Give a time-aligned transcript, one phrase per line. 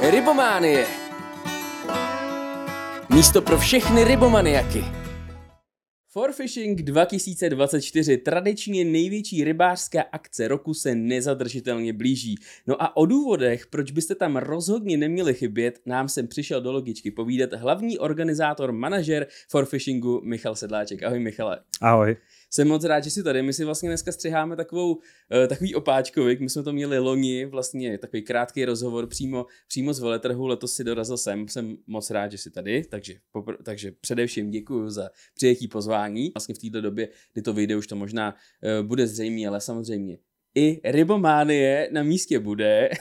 [0.00, 0.86] Rybománie.
[3.14, 4.84] Místo pro všechny rybomaniaky.
[6.08, 12.34] Forfishing 2024, tradičně největší rybářská akce roku se nezadržitelně blíží.
[12.66, 17.10] No a o důvodech, proč byste tam rozhodně neměli chybět, nám sem přišel do logičky
[17.10, 21.02] povídat hlavní organizátor, manažer Forfishingu Michal Sedláček.
[21.02, 21.58] Ahoj Michale.
[21.80, 22.16] Ahoj
[22.50, 23.42] jsem moc rád, že jsi tady.
[23.42, 25.00] My si vlastně dneska střiháme takovou, uh,
[25.48, 26.40] takový opáčkovik.
[26.40, 30.46] My jsme to měli loni, vlastně takový krátký rozhovor přímo, přímo z veletrhu.
[30.46, 31.48] Letos si dorazil sem.
[31.48, 32.84] Jsem moc rád, že jsi tady.
[32.84, 36.30] Takže, popr- takže především děkuji za přijetí pozvání.
[36.34, 40.18] Vlastně v této době, kdy to vyjde, už to možná uh, bude zřejmé, ale samozřejmě
[40.54, 42.90] i rybománie na místě bude.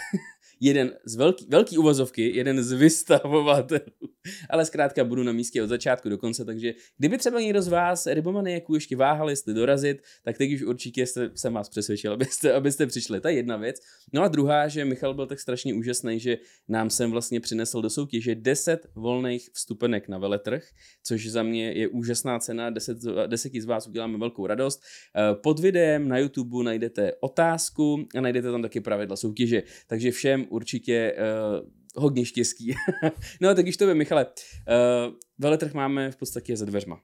[0.59, 4.09] jeden z velký, velký uvozovky, jeden z vystavovatelů,
[4.49, 8.07] ale zkrátka budu na místě od začátku do konce, takže kdyby třeba někdo z vás
[8.07, 12.87] rybomaniaků ještě váhali, jestli dorazit, tak teď už určitě jste, jsem vás přesvědčil, abyste, abyste
[12.87, 13.21] přišli.
[13.27, 13.81] Je jedna věc.
[14.13, 16.37] No a druhá, že Michal byl tak strašně úžasný, že
[16.67, 20.63] nám sem vlastně přinesl do soutěže 10 volných vstupenek na veletrh,
[21.03, 24.81] což za mě je úžasná cena, 10, 10 z vás uděláme velkou radost.
[25.15, 30.45] Eh, pod videem na YouTube najdete otázku a najdete tam taky pravidla soutěže, takže všem
[30.49, 32.73] určitě uh, hodně štěstí.
[33.41, 37.01] no tak když to vím, Michale, uh, veletrh máme v podstatě za dveřma.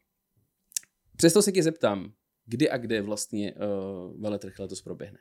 [1.17, 2.11] Přesto se tě zeptám,
[2.45, 5.19] kdy a kde vlastně uh, veletrh letos proběhne?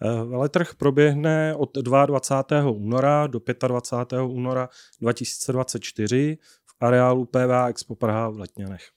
[0.00, 2.70] Veletrh proběhne od 22.
[2.70, 4.22] února do 25.
[4.22, 4.68] února
[5.00, 8.88] 2024 v areálu PVA Expo Praha v Letňanech.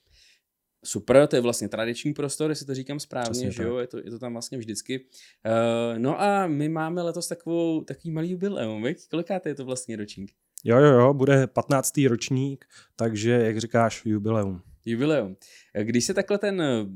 [0.84, 3.98] Super, to je vlastně tradiční prostor, jestli to říkám správně, Přesně že jo, je to,
[3.98, 5.00] je to tam vlastně vždycky.
[5.00, 8.96] Uh, no a my máme letos takovou, takový malý jubileum, víš?
[9.10, 10.32] Kolikáte je to vlastně ročník?
[10.64, 12.00] Jo, jo, jo, bude 15.
[12.08, 12.64] ročník,
[12.96, 14.62] takže, jak říkáš, jubileum.
[14.84, 15.36] Jubileum.
[15.82, 16.86] Když se takhle ten eh,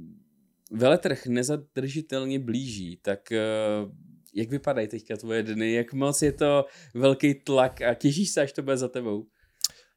[0.71, 3.93] veletrh nezadržitelně blíží, tak uh,
[4.35, 5.73] jak vypadají teďka tvoje dny?
[5.73, 9.27] Jak moc je to velký tlak a těžíš se, až to bude za tebou?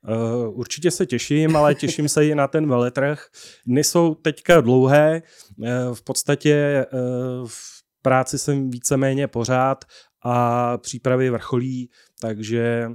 [0.07, 3.25] Uh, určitě se těším, ale těším se i na ten veletrh.
[3.65, 5.21] Dny jsou teďka dlouhé,
[5.57, 9.85] uh, v podstatě uh, v práci jsem víceméně pořád
[10.23, 11.89] a přípravy vrcholí,
[12.21, 12.91] takže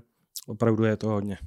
[0.47, 1.39] opravdu je to hodně.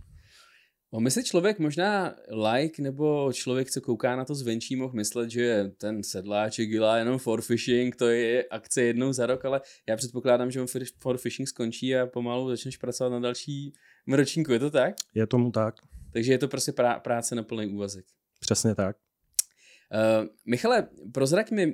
[0.91, 2.15] O my si člověk možná
[2.55, 7.19] like nebo člověk, co kouká na to zvenčí, mohl myslet, že ten sedláček dělá jenom
[7.19, 10.67] for fishing, to je akce jednou za rok, ale já předpokládám, že on
[10.99, 13.73] for fishing skončí a pomalu začneš pracovat na další
[14.15, 14.95] ročníku, je to tak?
[15.15, 15.75] Je tomu tak.
[16.13, 18.05] Takže je to prostě prá- práce na plný úvazek.
[18.39, 18.97] Přesně tak.
[19.93, 21.73] Uh, Michale, prozrať mi, uh,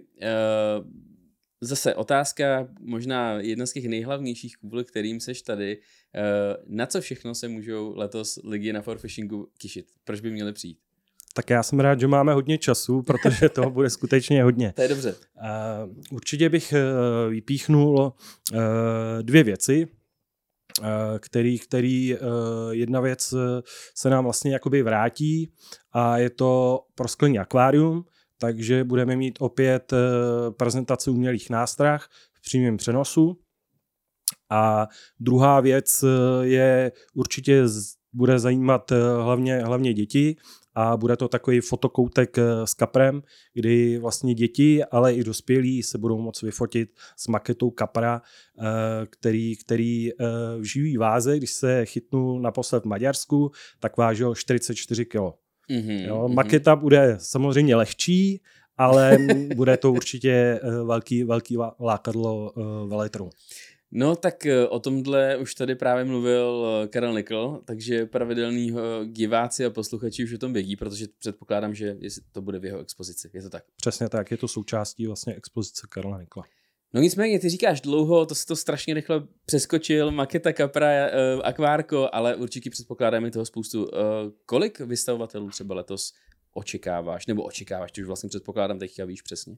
[1.61, 7.35] zase otázka, možná jedna z těch nejhlavnějších, kvůli kterým seš tady, uh, na co všechno
[7.35, 9.85] se můžou letos lidi na forfishingu těšit?
[10.03, 10.77] Proč by měli přijít?
[11.35, 14.73] Tak já jsem rád, že máme hodně času, protože toho bude skutečně hodně.
[14.75, 15.15] To je dobře.
[15.15, 18.13] Uh, určitě bych uh, vypíchnul
[18.53, 18.59] uh,
[19.21, 19.87] dvě věci.
[20.81, 22.19] Eh, který, který eh,
[22.71, 23.61] jedna věc eh,
[23.95, 25.53] se nám vlastně jakoby vrátí
[25.91, 28.05] a je to prosklený akvárium,
[28.39, 29.93] takže budeme mít opět
[30.57, 33.39] prezentaci umělých nástrah v přímém přenosu.
[34.49, 34.87] A
[35.19, 36.05] druhá věc
[36.41, 37.63] je určitě
[38.13, 38.91] bude zajímat
[39.21, 40.35] hlavně, hlavně děti
[40.75, 43.23] a bude to takový fotokoutek eh, s kaprem,
[43.53, 48.21] kdy vlastně děti, ale i dospělí se budou moct vyfotit s maketou kapra,
[48.59, 48.63] eh,
[49.09, 50.15] který, který eh,
[50.59, 55.15] v živý váze, když se chytnul naposled v Maďarsku, tak vážil 44 kg.
[55.15, 56.33] Mm-hmm, jo, mm-hmm.
[56.33, 58.41] Maketa bude samozřejmě lehčí,
[58.77, 59.17] ale
[59.55, 62.53] bude to určitě velký, velký lákadlo
[62.87, 63.29] veletru.
[63.95, 69.05] No tak eh, o tomhle už tady právě mluvil eh, Karel Nikl, takže pravidelný eh,
[69.05, 71.97] diváci a posluchači už o tom vědí, protože předpokládám, že
[72.31, 73.29] to bude v jeho expozici.
[73.33, 73.63] Je to tak?
[73.77, 76.43] Přesně tak, je to součástí vlastně expozice Karla Nikla.
[76.93, 82.09] No nicméně, ty říkáš dlouho, to se to strašně rychle přeskočil, maketa Capra, uh, akvárko,
[82.11, 83.87] ale určitě předpokládáme toho spoustu.
[84.45, 86.13] Kolik vystavovatelů třeba letos
[86.53, 89.57] očekáváš, nebo očekáváš, ty už vlastně předpokládám teďka víš přesně.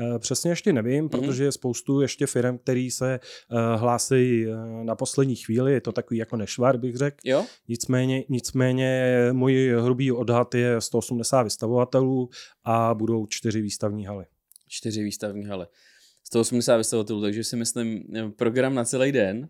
[0.00, 1.20] Eh, přesně ještě nevím, mm-hmm.
[1.20, 3.20] protože je spoustu ještě firm, který se
[3.50, 7.16] uh, hlásí uh, na poslední chvíli, je to takový jako nešvar, bych řekl.
[7.24, 7.46] Jo?
[7.68, 12.30] Nicméně, nicméně můj hrubý odhad je 180 vystavovatelů
[12.64, 14.24] a budou čtyři výstavní haly.
[14.68, 15.66] Čtyři výstavní haly.
[16.24, 18.04] 180 vystavovatelů, takže si myslím
[18.36, 19.48] program na celý den.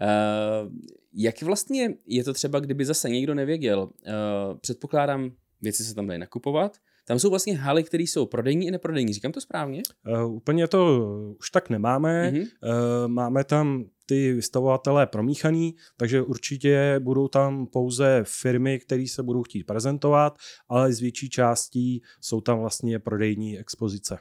[0.00, 0.72] Uh,
[1.14, 3.82] jak vlastně je to třeba, kdyby zase někdo nevěděl?
[3.82, 5.32] Uh, předpokládám,
[5.62, 9.12] věci se tam dají nakupovat, tam jsou vlastně haly, které jsou prodejní i neprodejní.
[9.12, 9.82] Říkám to správně?
[10.08, 11.06] Uh, úplně to
[11.40, 12.30] už tak nemáme.
[12.30, 12.40] Mm-hmm.
[12.42, 19.42] Uh, máme tam ty vystavovatelé promíchaný, takže určitě budou tam pouze firmy, které se budou
[19.42, 20.38] chtít prezentovat,
[20.68, 24.18] ale z větší částí jsou tam vlastně prodejní expozice.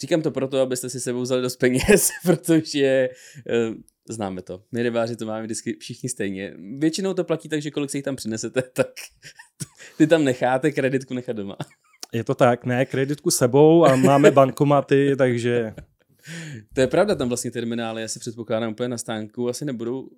[0.00, 3.08] Říkám to proto, abyste si sebou vzali dost peněz, protože
[3.68, 3.74] uh,
[4.08, 4.62] Známe to.
[4.72, 6.54] My rybáři to máme vždycky všichni stejně.
[6.78, 8.88] Většinou to platí tak, že kolik si jich tam přinesete, tak
[9.98, 11.56] ty tam necháte kreditku nechat doma.
[12.14, 15.74] Je to tak, ne, kreditku sebou a máme bankomaty, takže
[16.72, 20.08] to je pravda, tam vlastně terminály, já si předpokládám úplně na stánku, asi nebudou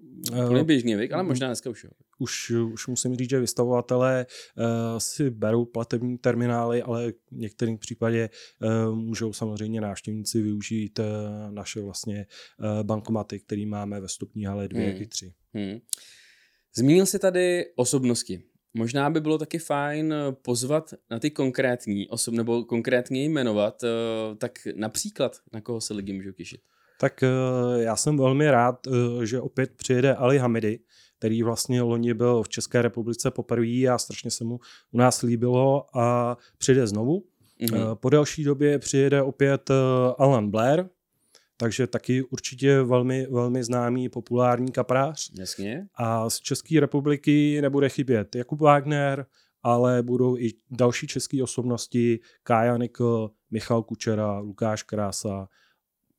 [0.44, 1.90] úplně běžně, věk, ale možná dneska už jo.
[2.18, 4.26] Už, už musím říct, že vystavovatelé
[4.56, 4.64] uh,
[4.98, 8.30] si berou platební terminály, ale v některém případě
[8.62, 11.04] uh, můžou samozřejmě návštěvníci využít uh,
[11.50, 12.26] naše vlastně
[12.58, 15.02] uh, bankomaty, které máme ve stupní hale 2 hmm.
[15.02, 15.34] i 3.
[15.54, 15.78] Hmm.
[16.74, 18.42] Zmínil jsi tady osobnosti.
[18.76, 23.88] Možná by bylo taky fajn eh, pozvat na ty konkrétní osob, nebo konkrétně jmenovat, eh,
[24.36, 26.60] tak například na koho se lidi můžou těšit.
[27.00, 27.28] Tak eh,
[27.76, 28.86] já jsem velmi rád,
[29.24, 30.78] že opět přijede Ali Hamidy,
[31.18, 34.60] který vlastně loni byl v České republice poprvé a strašně se mu
[34.92, 37.24] u nás líbilo a přijde znovu.
[37.60, 37.94] Mm-hmm.
[37.94, 39.70] Po delší době přijede opět
[40.18, 40.84] Alan Blair,
[41.56, 45.30] takže taky určitě velmi, velmi známý, populární kaprář.
[45.38, 45.86] Jasně.
[45.94, 49.26] A z České republiky nebude chybět Jakub Wagner,
[49.62, 55.48] ale budou i další české osobnosti, Kája Nikl, Michal Kučera, Lukáš Krása,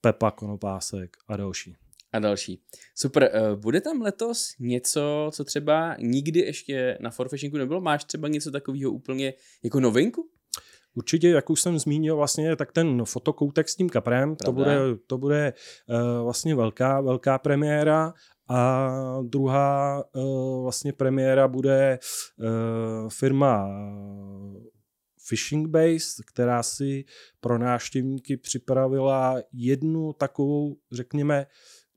[0.02, 1.76] Pepa Konopásek a další.
[2.12, 2.62] A další.
[2.96, 3.30] Super.
[3.34, 7.82] Eh, bude tam letos něco, co třeba nikdy ještě na Forfishingu nebylo?
[7.82, 9.34] Máš třeba něco takového úplně
[9.64, 10.30] jako novinku?
[10.98, 14.78] Určitě, jak už jsem zmínil, vlastně, tak ten fotokoutek s tím kaprem, to bude,
[15.08, 15.54] to bude
[15.90, 18.14] uh, vlastně velká, velká premiéra.
[18.50, 18.90] A
[19.24, 22.00] druhá uh, vlastně premiéra bude
[22.40, 23.70] uh, firma
[25.28, 27.06] Fishing Base, která si
[27.40, 31.46] pro návštěvníky připravila jednu takovou, řekněme,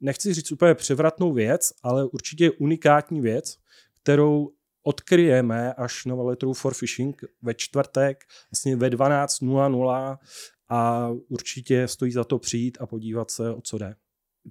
[0.01, 3.57] nechci říct úplně převratnou věc, ale určitě unikátní věc,
[4.03, 4.51] kterou
[4.83, 10.19] odkryjeme až na Veletrhu for Fishing ve čtvrtek, vlastně ve 12.00
[10.69, 13.95] a určitě stojí za to přijít a podívat se, o co jde.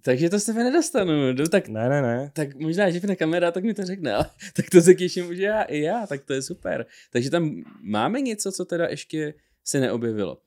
[0.01, 1.33] Takže to se mi nedostanu.
[1.33, 2.31] No, tak, ne, ne, ne.
[2.33, 5.37] Tak možná, že na kamera, tak mi to řekne, ale tak to se těším už
[5.37, 6.85] já i já, tak to je super.
[7.11, 9.33] Takže tam máme něco, co teda ještě
[9.63, 10.41] se neobjevilo.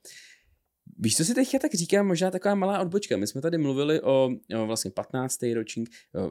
[0.99, 3.17] Víš, co si teďka tak říkám, možná taková malá odbočka.
[3.17, 4.29] My jsme tady mluvili o,
[4.61, 5.39] o vlastně 15.
[5.53, 5.89] ročník.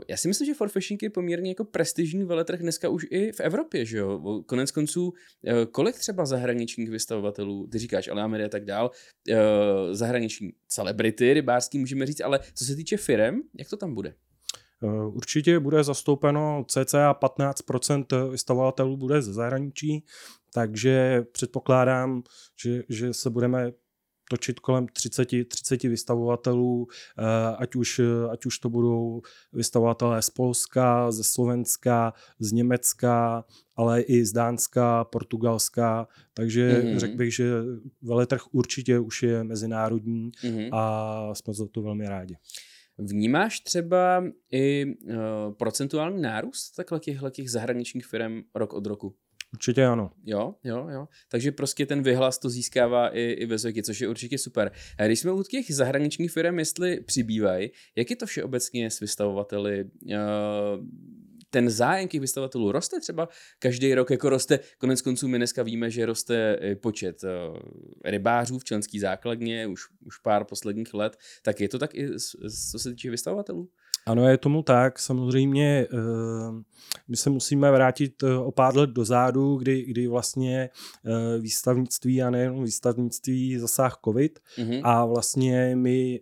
[0.08, 3.40] Já si myslím, že For Fishing je poměrně jako prestižní veletrh dneska už i v
[3.40, 4.42] Evropě, že jo?
[4.46, 5.12] Konec konců,
[5.46, 8.90] e, kolik třeba zahraničních vystavovatelů, ty říkáš Alamery a tak dál,
[9.28, 9.36] e,
[9.94, 14.14] zahraniční celebrity, rybářský můžeme říct, ale co se týče firem, jak to tam bude?
[14.82, 20.04] E, určitě bude zastoupeno cca 15% vystavovatelů bude ze zahraničí,
[20.54, 22.22] takže předpokládám,
[22.56, 23.72] že, že se budeme
[24.32, 26.86] točit kolem 30, 30 vystavovatelů,
[27.18, 28.00] eh, ať už,
[28.30, 33.44] ať už to budou vystavovatelé z Polska, ze Slovenska, z Německa,
[33.76, 36.98] ale i z Dánska, Portugalska, takže mm-hmm.
[36.98, 37.52] řekl bych, že
[38.02, 40.68] veletrh určitě už je mezinárodní mm-hmm.
[40.72, 42.36] a jsme za to velmi rádi.
[42.98, 45.14] Vnímáš třeba i uh,
[45.58, 47.00] procentuální nárůst takhle
[47.30, 49.14] těch zahraničních firm rok od roku?
[49.52, 50.10] Určitě ano.
[50.24, 51.08] Jo, jo, jo.
[51.28, 54.72] Takže prostě ten vyhlas to získává i, i ve Zoky, což je určitě super.
[54.98, 59.84] A když jsme u těch zahraničních firm, jestli přibývají, jak je to všeobecně s vystavovateli?
[59.84, 60.18] Uh,
[61.50, 63.28] ten zájem těch vystavatelů roste třeba
[63.58, 67.58] každý rok, jako roste, konec konců my dneska víme, že roste počet uh,
[68.04, 72.08] rybářů v členský základně už, už pár posledních let, tak je to tak i
[72.70, 73.68] co se týče vystavovatelů?
[74.06, 74.98] Ano, je tomu tak.
[74.98, 75.96] Samozřejmě eh,
[77.08, 80.70] my se musíme vrátit eh, o pár let dozadu, kdy, kdy vlastně
[81.06, 84.80] eh, výstavnictví a nejen výstavnictví zasáh COVID mm-hmm.
[84.84, 86.20] a vlastně my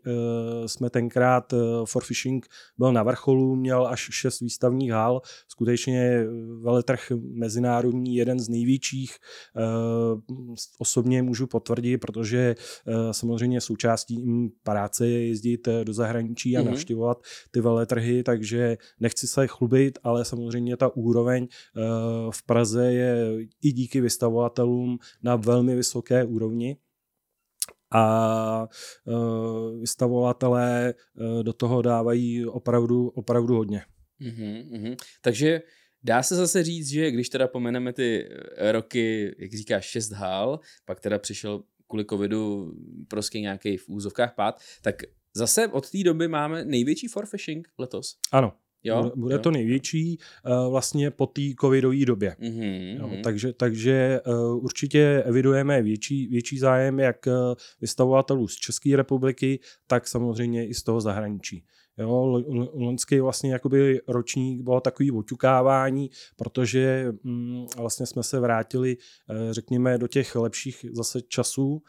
[0.66, 2.47] jsme tenkrát For Fishing
[2.78, 6.25] byl na vrcholu, měl až šest výstavních hal, skutečně
[6.61, 9.16] veletrh mezinárodní, jeden z největších,
[10.78, 12.55] osobně můžu potvrdit, protože
[13.11, 14.25] samozřejmě součástí
[14.62, 16.71] práce je jezdit do zahraničí a mm-hmm.
[16.71, 21.81] navštěvovat ty veletrhy, takže nechci se chlubit, ale samozřejmě ta úroveň eh,
[22.31, 26.77] v Praze je i díky vystavovatelům na velmi vysoké úrovni
[27.93, 28.69] a
[29.05, 33.83] uh, vystavovatelé uh, do toho dávají opravdu, opravdu hodně.
[34.21, 34.97] Mm-hmm, mm-hmm.
[35.21, 35.62] Takže
[36.03, 38.29] dá se zase říct, že když teda pomeneme ty
[38.71, 42.73] roky, jak říkáš, šest hál, pak teda přišel kvůli covidu
[43.09, 45.03] prostě nějaký v úzovkách pád, tak
[45.37, 48.17] Zase od té doby máme největší for fishing letos.
[48.33, 48.53] Ano.
[48.85, 49.39] Jo, bude, jo.
[49.39, 52.37] to největší uh, vlastně po té covidové době.
[52.41, 53.23] Mm-hmm, jo, mm-hmm.
[53.23, 57.33] Takže, takže uh, určitě evidujeme větší, větší zájem jak uh,
[57.81, 61.65] vystavovatelů z České republiky, tak samozřejmě i z toho zahraničí.
[61.99, 62.43] Jo,
[62.75, 68.97] loňský vlastně jakoby ročník bylo takový oťukávání, protože mm, vlastně jsme se vrátili,
[69.51, 71.83] řekněme, do těch lepších zase časů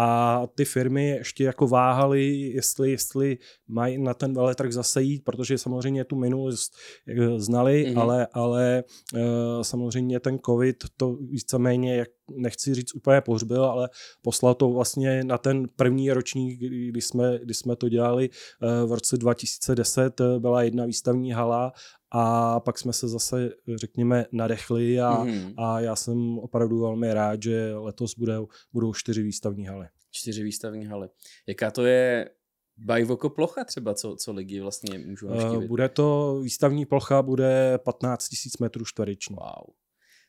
[0.00, 3.38] a ty firmy ještě jako váhaly, jestli, jestli
[3.68, 6.72] mají na ten veletrh zase jít, protože samozřejmě tu minulost
[7.08, 8.00] eh, znali, mm-hmm.
[8.00, 9.20] ale, ale uh,
[9.62, 13.88] samozřejmě ten covid to víceméně, jak nechci říct úplně pohřbil, ale
[14.22, 18.30] poslal to vlastně na ten první ročník, kdy jsme, kdy jsme to dělali
[18.62, 21.72] uh, v roce 2010, byla jedna výstavní hala
[22.10, 25.54] a pak jsme se zase, řekněme, nadechli a, mm-hmm.
[25.56, 29.86] a já jsem opravdu velmi rád, že letos budou, budou čtyři výstavní haly.
[30.10, 31.08] Čtyři výstavní haly.
[31.46, 32.30] Jaká to je
[32.76, 35.56] bajvoko plocha třeba, co, co lidi vlastně můžou navštívit?
[35.56, 38.28] Uh, bude to, výstavní plocha bude 15
[38.60, 39.36] 000 metrů čtvereční.
[39.36, 39.74] Wow.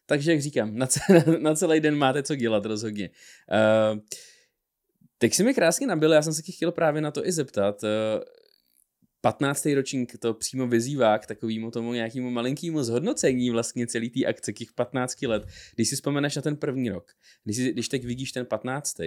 [0.06, 0.88] Takže, jak říkám, na,
[1.40, 3.10] na celý den máte co dělat rozhodně.
[3.94, 4.00] Uh,
[5.18, 7.84] teď si mi krásně nabil, já jsem se chtěl právě na to i zeptat.
[9.26, 9.66] Uh, 15.
[9.76, 14.74] ročník to přímo vyzývá k takovému tomu nějakému malinkému zhodnocení vlastně celý té akce, těch
[14.74, 15.48] 15 let.
[15.76, 17.12] Když si vzpomeneš na ten první rok,
[17.44, 19.00] když, si, když teď vidíš ten 15.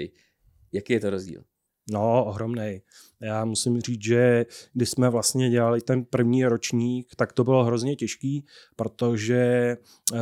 [0.72, 1.44] jaký je to rozdíl?
[1.90, 2.82] No, ohromný.
[3.20, 7.96] Já musím říct, že když jsme vlastně dělali ten první ročník, tak to bylo hrozně
[7.96, 9.76] těžký, protože
[10.12, 10.18] uh,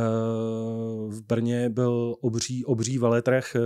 [1.13, 3.61] v Brně byl obří, obří veletrh, uh,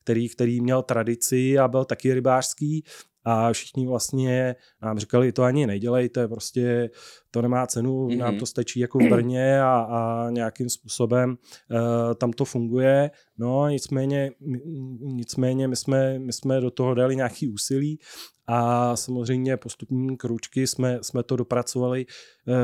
[0.00, 2.84] který, který měl tradici a byl taky rybářský
[3.24, 6.90] a všichni vlastně nám říkali, to ani nedělejte, prostě
[7.30, 8.18] to nemá cenu, mm-hmm.
[8.18, 13.10] nám to stačí jako v Brně a, a nějakým způsobem uh, tam to funguje.
[13.38, 14.30] No nicméně,
[15.00, 17.98] nicméně my, jsme, my jsme do toho dali nějaký úsilí
[18.46, 22.54] a samozřejmě postupní kručky jsme, jsme to dopracovali, uh,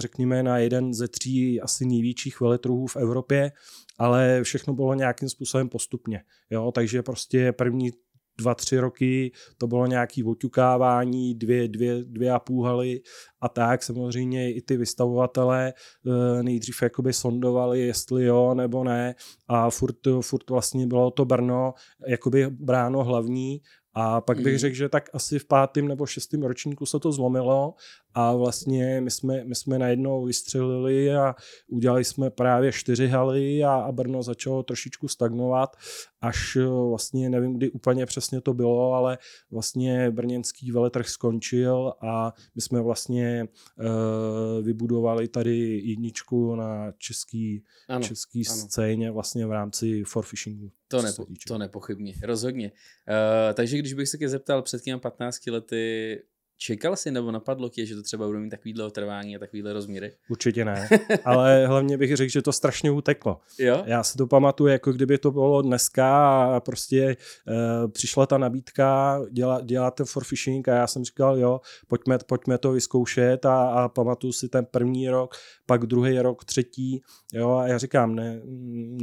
[0.00, 3.52] řekněme, na jeden ze tří asi největších veletrhů v Evropě,
[3.98, 6.22] ale všechno bylo nějakým způsobem postupně.
[6.50, 6.72] Jo?
[6.72, 7.90] Takže prostě první
[8.38, 13.00] dva, tři roky to bylo nějaký oťukávání, dvě, dvě, dvě a půl haly
[13.40, 19.14] a tak samozřejmě i ty vystavovatele eh, nejdřív jakoby sondovali, jestli jo nebo ne
[19.48, 21.74] a furt, furt vlastně bylo to Brno
[22.06, 23.60] jakoby bráno hlavní
[23.98, 24.58] a pak bych mm.
[24.58, 27.74] řekl, že tak asi v pátém nebo šestém ročníku se to zlomilo
[28.18, 31.34] a vlastně my jsme, my jsme najednou vystřelili a
[31.68, 35.76] udělali jsme právě čtyři haly a, a Brno začalo trošičku stagnovat,
[36.20, 39.18] až eh, vlastně nevím, kdy úplně přesně to bylo, ale
[39.50, 43.44] vlastně brněnský veletrh skončil a my jsme vlastně
[43.78, 48.56] uh, vybudovali tady jedničku na český, ano, český ano.
[48.56, 50.70] scéně vlastně v rámci for fishingu.
[50.88, 52.72] To, nepo, to nepochybně, rozhodně.
[52.72, 56.22] Uh, takže když bych se tě zeptal před těmi 15 lety,
[56.58, 60.12] Čekal jsi nebo napadlo tě, že to třeba bude mít takovýhle otrvání a takovýhle rozměry?
[60.28, 60.88] Určitě ne,
[61.24, 63.40] ale hlavně bych řekl, že to strašně uteklo.
[63.58, 63.82] Jo?
[63.86, 67.16] Já si to pamatuju, jako kdyby to bylo dneska a prostě
[67.48, 72.58] uh, přišla ta nabídka, dělá, děláte for fishing a já jsem říkal, jo, pojďme, pojďme
[72.58, 75.34] to vyzkoušet a, a pamatuju si ten první rok,
[75.66, 78.40] pak druhý rok, třetí, jo, a já říkám, ne,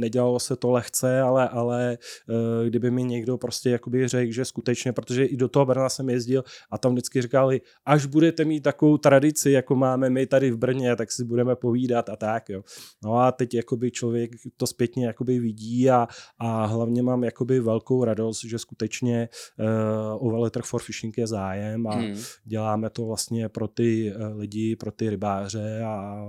[0.00, 4.92] nedělalo se to lehce, ale, ale uh, kdyby mi někdo prostě jakoby řekl, že skutečně,
[4.92, 8.98] protože i do toho Brna jsem jezdil a tam vždycky říkali, až budete mít takovou
[8.98, 12.62] tradici, jako máme my tady v Brně, tak si budeme povídat a tak, jo.
[13.04, 16.08] No a teď jakoby člověk to zpětně jakoby vidí a,
[16.38, 21.86] a hlavně mám jakoby velkou radost, že skutečně uh, o veletrh for fishing je zájem
[21.86, 22.16] a hmm.
[22.44, 26.24] děláme to vlastně pro ty uh, lidi, pro ty rybáře a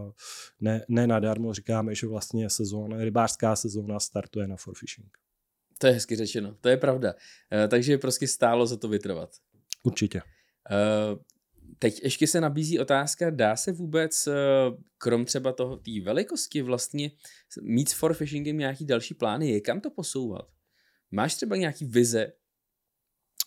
[0.62, 5.18] ne, ne nadarmo říkáme, že vlastně sezóna, rybářská sezóna startuje na for fishing.
[5.78, 7.14] To je hezky řečeno, to je pravda.
[7.14, 9.30] Uh, takže prostě stálo za to vytrvat.
[9.84, 10.22] Určitě.
[10.72, 11.20] Uh,
[11.80, 14.34] teď ještě se nabízí otázka, dá se vůbec, uh,
[14.98, 17.12] krom třeba toho té velikosti, vlastně
[17.62, 20.48] mít s for fishingem nějaký další plány, je kam to posouvat?
[21.12, 22.32] Máš třeba nějaký vize?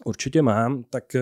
[0.05, 1.21] Určitě mám, tak uh,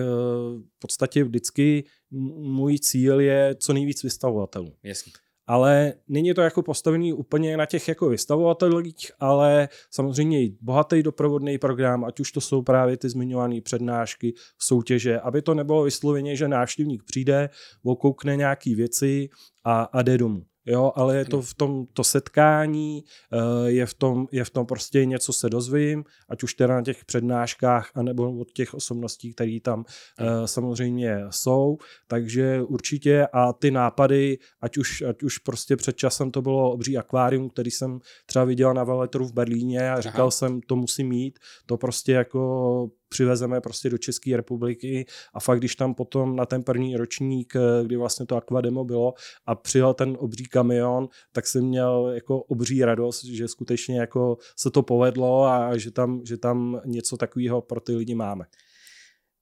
[0.61, 4.77] v podstatě vždycky můj cíl je co nejvíc vystavovatelů.
[4.83, 5.11] Jasně
[5.47, 11.57] ale není to jako postavený úplně na těch jako vystavovatelích, ale samozřejmě i bohatý doprovodný
[11.57, 16.47] program, ať už to jsou právě ty zmiňované přednášky, soutěže, aby to nebylo vysloveně, že
[16.47, 17.49] návštěvník přijde,
[17.83, 19.29] okoukne nějaký věci
[19.63, 23.93] a, a jde domů jo, ale je to v tom to setkání, eh, je v
[23.93, 28.37] tom, je v tom prostě něco se dozvím, ať už teda na těch přednáškách, anebo
[28.39, 29.85] od těch osobností, které tam
[30.19, 36.31] eh, samozřejmě jsou, takže určitě a ty nápady, ať už, ať už prostě před časem
[36.31, 40.31] to bylo obří akvárium, který jsem třeba viděl na veletru v Berlíně a říkal Aha.
[40.31, 45.75] jsem, to musím mít, to prostě jako přivezeme prostě do České republiky a fakt, když
[45.75, 49.13] tam potom na ten první ročník, eh, kdy vlastně to Aquademo bylo
[49.45, 54.71] a přijel ten obří kamion, tak jsem měl jako obří radost, že skutečně jako se
[54.71, 58.45] to povedlo a že tam, že tam něco takového pro ty lidi máme.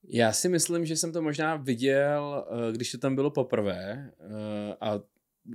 [0.07, 4.75] Já si myslím, že jsem to možná viděl, eh, když to tam bylo poprvé eh,
[4.81, 5.00] a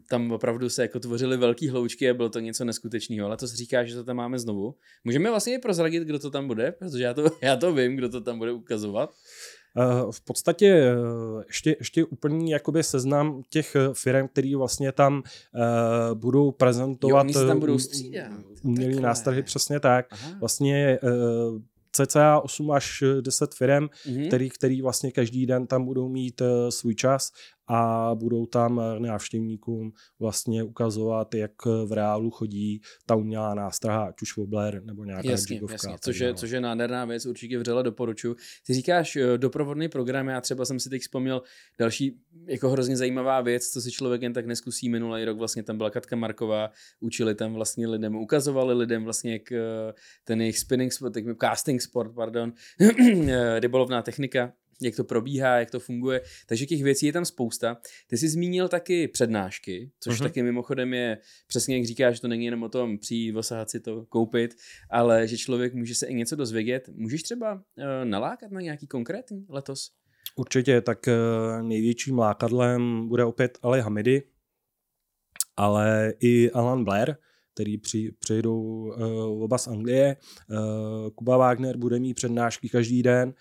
[0.08, 3.56] tam opravdu se jako tvořily velký hloučky a bylo to něco neskutečného, ale to se
[3.56, 4.74] říká, že to tam máme znovu.
[5.04, 8.08] Můžeme vlastně i prozradit, kdo to tam bude, protože já to, já to vím, kdo
[8.08, 9.10] to tam bude ukazovat.
[9.76, 15.22] Uh, v podstatě uh, ještě, ještě úplný jakoby seznam těch firm, který vlastně tam
[15.54, 18.32] uh, budou prezentovat jo, tam budou střídat.
[18.62, 20.06] umělý nástrahy, přesně tak.
[20.10, 20.36] Aha.
[20.40, 20.98] Vlastně
[21.92, 24.26] cca 8 až 10 firm, mm-hmm.
[24.28, 27.30] který, který vlastně každý den tam budou mít uh, svůj čas
[27.72, 31.52] a budou tam návštěvníkům vlastně ukazovat, jak
[31.86, 35.74] v reálu chodí ta umělá nástraha, ať už Wobbler nebo nějaká jasně, jigovka.
[35.74, 35.96] Jasně.
[36.00, 38.36] Což, je, což je nádherná věc, určitě vřele doporučuji.
[38.66, 41.42] Ty říkáš eh, doprovodný program, já třeba jsem si teď vzpomněl
[41.78, 45.76] další jako hrozně zajímavá věc, co si člověk jen tak neskusí minulý rok, vlastně tam
[45.76, 49.92] byla Katka Marková, učili tam vlastně lidem, ukazovali lidem vlastně, jak eh,
[50.24, 52.52] ten jejich spinning sport, casting sport, pardon,
[53.58, 56.20] rybolovná technika, jak to probíhá, jak to funguje.
[56.46, 57.76] Takže těch věcí je tam spousta.
[58.06, 60.22] Ty jsi zmínil taky přednášky, což uh-huh.
[60.22, 63.80] taky mimochodem je přesně jak říkáš, že to není jenom o tom přijít, osahat si
[63.80, 64.54] to, koupit,
[64.90, 66.88] ale že člověk může se i něco dozvědět.
[66.94, 67.60] Můžeš třeba uh,
[68.04, 69.90] nalákat na nějaký konkrétní letos?
[70.36, 74.22] Určitě, tak uh, největším lákadlem bude opět Ali Hamidy,
[75.56, 77.14] ale i Alan Blair,
[77.60, 80.16] který při, přijdou uh, oba z Anglie.
[80.50, 83.34] Uh, Kuba Wagner bude mít přednášky každý den.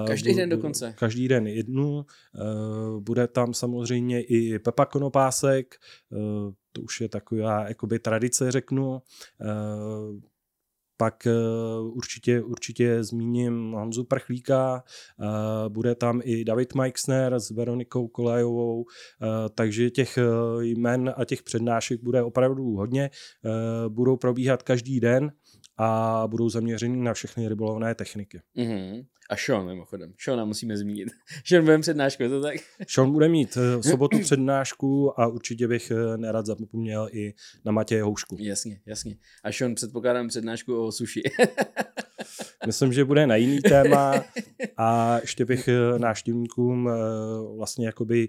[0.00, 0.94] Uh, každý den dokonce.
[0.98, 1.94] Každý den jednu.
[1.96, 5.74] Uh, bude tam samozřejmě i Pepa Konopásek,
[6.10, 8.92] uh, to už je taková jakoby tradice, řeknu.
[8.92, 10.20] Uh,
[11.00, 14.82] pak uh, určitě, určitě zmíním Honzu Prchlíka,
[15.18, 15.26] uh,
[15.68, 18.86] bude tam i David Meixner s Veronikou Kolajovou, uh,
[19.54, 20.18] takže těch
[20.60, 23.10] jmen a těch přednášek bude opravdu hodně.
[23.88, 25.32] Budou probíhat každý den
[25.76, 28.40] a budou zaměřeny na všechny rybolovné techniky.
[28.56, 29.06] Mm-hmm.
[29.28, 30.14] A Sean mimochodem.
[30.18, 31.08] Seana musíme zmínit.
[31.44, 32.56] Sean bude přednášku, je to tak?
[32.88, 38.36] Sean bude mít v sobotu přednášku a určitě bych nerad zapomněl i na Matěje Houšku.
[38.40, 39.16] Jasně, jasně.
[39.44, 41.22] A Sean předpokládám přednášku o suši.
[42.66, 44.24] Myslím, že bude na jiný téma
[44.76, 45.68] a ještě bych
[45.98, 46.90] návštěvníkům
[47.56, 48.28] vlastně jakoby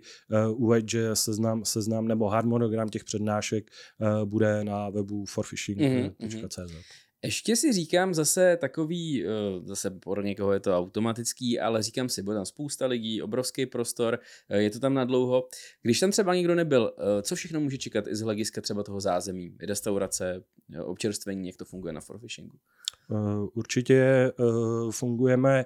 [0.49, 3.71] uvedl, že seznam, seznam nebo harmonogram těch přednášek
[4.25, 6.57] bude na webu forfishing.cz.
[6.57, 6.81] Mm-hmm.
[7.23, 9.29] Ještě si říkám zase takový, eh,
[9.63, 14.19] zase pro někoho je to automatický, ale říkám si, bude tam spousta lidí, obrovský prostor,
[14.49, 15.47] eh, je to tam na dlouho.
[15.81, 19.01] Když tam třeba nikdo nebyl, eh, co všechno může čekat i z hlediska třeba toho
[19.01, 20.43] zázemí, restaurace,
[20.83, 22.57] občerstvení, jak to funguje na forfishingu?
[23.53, 24.31] Určitě
[24.91, 25.65] fungujeme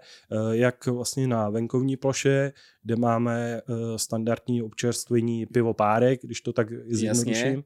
[0.52, 2.54] jak vlastně na venkovní ploše,
[2.84, 3.62] kde máme
[3.96, 7.64] standardní občerstvení pivopárek, když to tak zjednoduším.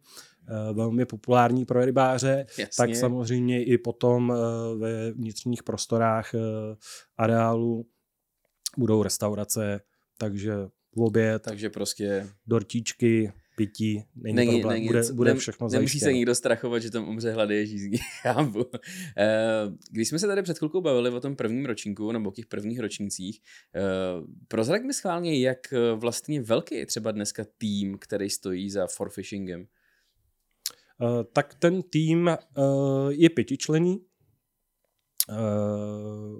[0.49, 2.67] Eh, velmi populární pro rybáře, Jasně.
[2.77, 6.39] tak samozřejmě i potom eh, ve vnitřních prostorách eh,
[7.17, 7.85] areálu
[8.77, 9.81] budou restaurace,
[10.17, 10.53] takže
[10.95, 15.81] v oběd, takže prostě dortíčky, pití, není, není problém, není, bude, bude všechno zajištěno.
[15.81, 18.65] Nemusí se nikdo strachovat, že tam umře hlady žízní, chápu.
[19.91, 22.79] Když jsme se tady před chvilkou bavili o tom prvním ročníku, nebo o těch prvních
[22.79, 23.41] ročnících,
[24.47, 29.67] prozrať mi schválně, jak vlastně velký je třeba dneska tým, který stojí za forfishingem.
[31.01, 32.37] Eh, tak ten tým eh,
[33.09, 34.06] je pětičlený, eh,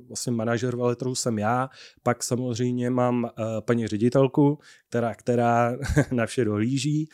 [0.08, 1.70] vlastně manažer veletrhu jsem já,
[2.04, 5.78] pak samozřejmě mám paní ředitelku, která, která
[6.12, 7.10] na vše dohlíží,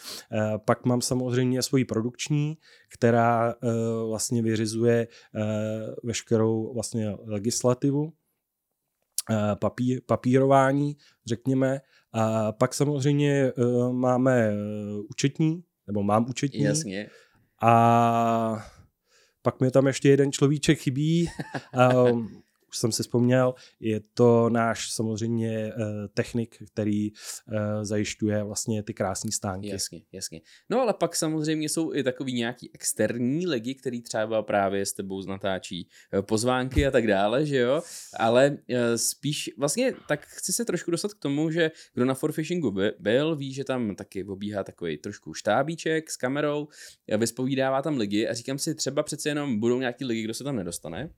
[0.65, 2.57] pak mám samozřejmě svoji produkční,
[2.93, 3.55] která
[4.07, 5.07] vlastně vyřizuje
[6.03, 8.13] veškerou vlastně legislativu,
[9.59, 11.81] papír, papírování, řekněme,
[12.13, 13.51] a pak samozřejmě
[13.91, 14.51] máme
[15.09, 16.61] účetní, nebo mám účetní.
[16.63, 17.09] Jasně.
[17.61, 18.65] A
[19.43, 21.29] pak mi tam ještě jeden človíček chybí.
[22.11, 22.29] Um,
[22.73, 25.83] už jsem si vzpomněl, je to náš samozřejmě uh,
[26.13, 29.67] technik, který uh, zajišťuje vlastně ty krásné stánky.
[29.67, 30.41] Jasně, jasně.
[30.69, 35.25] No ale pak samozřejmě jsou i takový nějaký externí lidi, který třeba právě s tebou
[35.25, 37.81] natáčí uh, pozvánky a tak dále, že jo?
[38.17, 38.57] Ale
[38.95, 43.35] spíš vlastně tak chci se trošku dostat k tomu, že kdo na forfishingu by, byl,
[43.35, 46.67] ví, že tam taky obíhá takový trošku štábíček s kamerou,
[47.17, 50.55] vyspovídává tam lidi a říkám si, třeba přece jenom budou nějaký lidi, kdo se tam
[50.55, 51.09] nedostane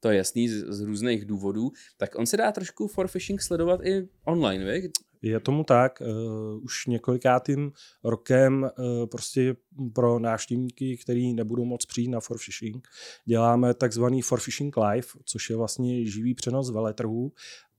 [0.00, 3.80] to je jasný z, z různých důvodů, tak on se dá trošku for fishing sledovat
[3.84, 4.90] i online, vy?
[5.22, 7.72] Je tomu tak, uh, už několikátým
[8.04, 9.56] rokem uh, prostě
[9.94, 12.88] pro návštěvníky, kteří nebudou moc přijít na for fishing,
[13.24, 17.32] děláme takzvaný for fishing live, což je vlastně živý přenos veletrhů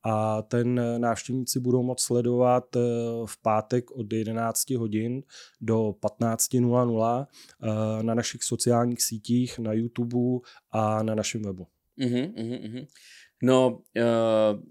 [0.03, 2.81] a ten návštěvníci budou moct sledovat uh,
[3.27, 5.23] v pátek od 11 hodin
[5.61, 7.27] do 15.00
[8.01, 10.17] na našich sociálních sítích, na YouTube
[10.71, 11.67] a na našem webu.
[12.01, 12.87] Uh-huh, uh-huh.
[13.43, 14.61] No, uh,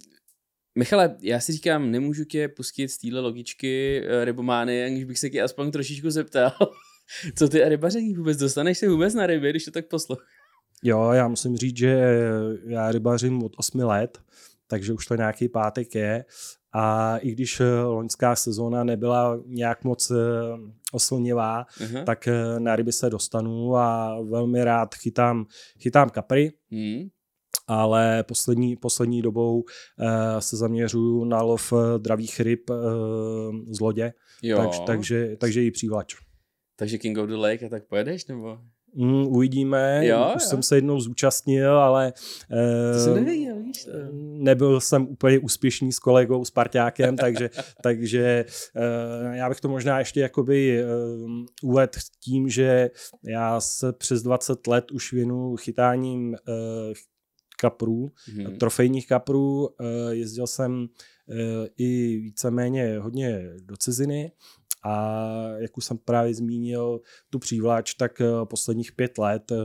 [0.79, 5.31] Michale, já si říkám, nemůžu tě pustit z téhle logičky uh, rybomány, aniž bych se
[5.31, 6.53] tě aspoň trošičku zeptal.
[7.37, 8.39] Co ty a rybaření vůbec?
[8.39, 10.29] Dostaneš se vůbec na ryby, když to tak posloucháš?
[10.83, 12.19] Jo, já musím říct, že
[12.67, 14.19] já rybařím od 8 let,
[14.67, 16.25] takže už to nějaký pátek je.
[16.73, 20.13] A i když eh, loňská sezóna nebyla nějak moc
[20.93, 22.05] oslnivá, uh-huh.
[22.05, 25.47] tak na ryby se dostanu a velmi rád chytám,
[25.79, 26.53] chytám kapry.
[26.71, 27.09] Hmm
[27.67, 29.65] ale poslední, poslední dobou uh,
[30.39, 32.77] se zaměřuju na lov dravých ryb uh,
[33.71, 34.57] z lodě, jo.
[34.57, 36.15] Tak, takže, takže i přívlač.
[36.77, 38.59] Takže King of the Lake a tak pojedeš, nebo?
[38.95, 40.49] Mm, uvidíme, jo, už jo.
[40.49, 42.13] jsem se jednou zúčastnil, ale
[42.95, 43.91] to jsem nevěděl, víš to.
[44.39, 47.51] nebyl jsem úplně úspěšný s kolegou, s parťákem, takže,
[47.83, 48.45] takže
[48.77, 51.31] uh, já bych to možná ještě jakoby uh,
[51.63, 52.91] uvedl tím, že
[53.25, 56.37] já se přes 20 let už věnu chytáním uh,
[57.61, 58.57] kaprů, mm-hmm.
[58.57, 61.37] trofejních kaprů, uh, jezdil jsem uh,
[61.77, 64.33] i víceméně hodně do ciziny
[64.83, 65.27] a
[65.59, 69.57] jak už jsem právě zmínil tu přívlač, tak eh, posledních pět let eh,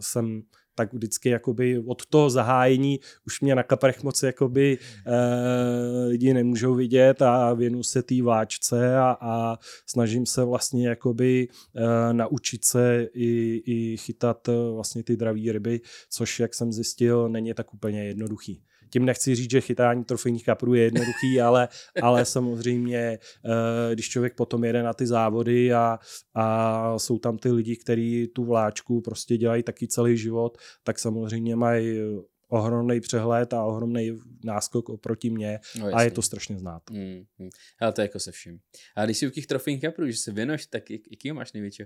[0.00, 0.42] jsem
[0.78, 6.74] tak vždycky jakoby od toho zahájení už mě na kaprech moc jakoby e, lidi nemůžou
[6.74, 13.08] vidět a věnu se té vláčce a, a snažím se vlastně jakoby e, naučit se
[13.14, 18.62] i, i chytat vlastně ty dravé ryby, což jak jsem zjistil, není tak úplně jednoduchý.
[18.90, 21.68] Tím nechci říct, že chytání trofejních kaprů je jednoduchý, ale,
[22.02, 25.98] ale samozřejmě, eh, když člověk potom jede na ty závody a,
[26.34, 31.56] a jsou tam ty lidi, kteří tu vláčku prostě dělají taky celý život, tak samozřejmě
[31.56, 32.00] mají
[32.48, 36.82] ohromný přehled a ohromný náskok oproti mně no, a je to strašně znát.
[36.90, 37.48] Mm, mm.
[37.80, 38.58] Ale to je jako se vším.
[38.96, 41.84] A když jsi u těch trofejních kaprů, že se věnoš, tak jaký máš největší?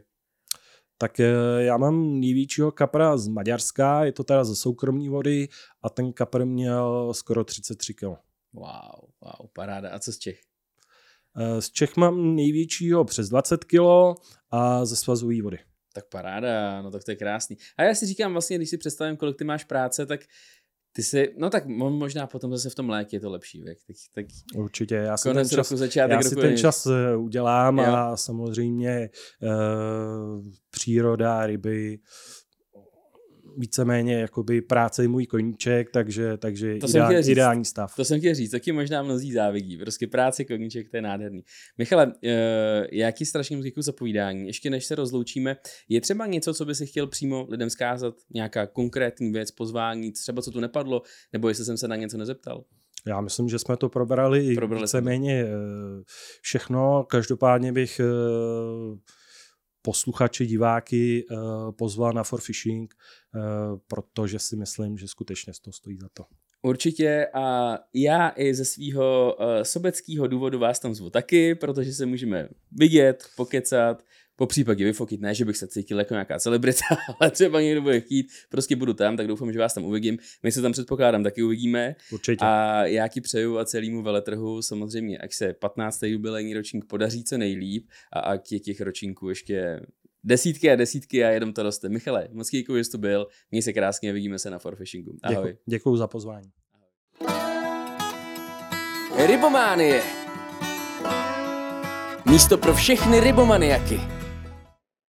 [1.03, 5.49] Tak eh, já mám největšího kapra z Maďarska, je to teda ze soukromní vody
[5.83, 8.03] a ten kapr měl skoro 33 kg.
[8.53, 9.91] Wow, wow, paráda.
[9.91, 10.41] A co z Čech?
[11.37, 13.81] Eh, z Čech mám největšího přes 20 kg
[14.51, 15.59] a ze svazové vody.
[15.95, 17.57] Tak paráda, no tak to je krásný.
[17.77, 20.21] A já si říkám vlastně, když si představím, kolik ty máš práce, tak
[20.93, 23.79] ty si, no tak možná potom zase v tom létě je to lepší věk.
[23.87, 27.85] Tak, tak Určitě, já si ten čas, začátek já si ten čas eh, udělám jo.
[27.85, 29.11] a samozřejmě
[29.43, 31.99] uh, příroda, ryby,
[33.57, 37.97] víceméně jakoby práce je můj koníček, takže, takže to ideál, říct, ideální stav.
[37.97, 39.79] To jsem chtěl říct, taky možná mnozí závidí.
[39.79, 41.43] Prostě práce koníček, to je nádherný.
[41.79, 42.13] Michale, uh,
[42.93, 44.47] jaký strašně moc za povídání.
[44.47, 45.57] Ještě než se rozloučíme,
[45.89, 48.15] je třeba něco, co by si chtěl přímo lidem zkázat?
[48.35, 52.65] Nějaká konkrétní věc, pozvání, třeba co tu nepadlo, nebo jestli jsem se na něco nezeptal?
[53.07, 55.47] Já myslím, že jsme to probrali, probrali víceméně
[56.41, 57.07] všechno.
[57.11, 58.01] Každopádně bych
[59.83, 61.39] posluchači, diváky uh,
[61.73, 62.95] pozval na For Fishing,
[63.35, 63.43] uh,
[63.89, 66.25] protože si myslím, že skutečně to stojí za to.
[66.63, 72.07] Určitě a já i ze svého uh, sobeckého důvodu vás tam zvu taky, protože se
[72.07, 74.03] můžeme vidět, pokecat,
[74.43, 76.85] po případě vyfotit, ne, že bych se cítil jako nějaká celebrita,
[77.21, 80.19] ale třeba někdo bude chtít, prostě budu tam, tak doufám, že vás tam uvidím.
[80.43, 81.97] My se tam předpokládám taky uvidíme.
[82.13, 82.45] Určitě.
[82.45, 86.03] A já ti přeju a celému veletrhu samozřejmě, ať se 15.
[86.03, 89.81] jubilejní ročník podaří co nejlíp a ať je těch ročníků ještě
[90.25, 91.89] desítky a desítky a jenom to roste.
[91.89, 93.27] Michale, moc děkuji, že jsi tu byl.
[93.51, 95.17] Měj se krásně a vidíme se na Forfishingu.
[95.23, 95.57] Ahoj.
[95.67, 96.51] Děkuji za pozvání.
[99.27, 100.03] Rybománie.
[102.27, 104.22] Místo pro všechny rybomaniaky.